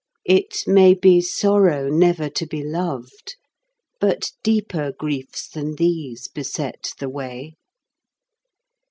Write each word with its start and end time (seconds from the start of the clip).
It 0.25 0.63
may 0.65 0.95
be 0.95 1.21
sorrow 1.21 1.87
never 1.87 2.27
to 2.27 2.47
be 2.47 2.63
loved, 2.63 3.35
But 3.99 4.31
deeper 4.41 4.91
griefs 4.97 5.47
than 5.47 5.75
these 5.75 6.27
beset 6.27 6.93
the 6.97 7.07
way. 7.07 7.53